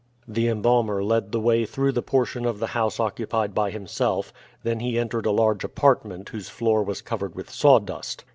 [0.27, 4.79] The embalmer led the way through the portion of the house occupied by himself, then
[4.79, 8.23] he entered a large apartment whose floor was covered with sawdust.